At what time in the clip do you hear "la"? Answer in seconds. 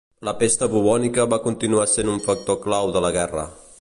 0.27-0.31, 3.07-3.13